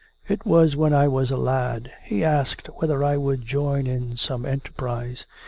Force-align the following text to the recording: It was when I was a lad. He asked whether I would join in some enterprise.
It 0.27 0.47
was 0.47 0.75
when 0.75 0.95
I 0.95 1.07
was 1.07 1.29
a 1.29 1.37
lad. 1.37 1.91
He 2.03 2.23
asked 2.23 2.65
whether 2.75 3.03
I 3.03 3.17
would 3.17 3.43
join 3.45 3.85
in 3.85 4.17
some 4.17 4.47
enterprise. 4.47 5.27